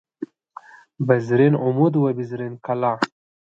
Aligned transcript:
بزرین 1.07 1.53
عمود 1.65 1.93
و 1.95 2.03
بزرین 2.17 2.53
کلاه 2.65 2.99